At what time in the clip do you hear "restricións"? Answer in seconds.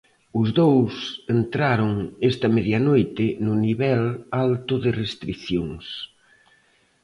5.01-5.85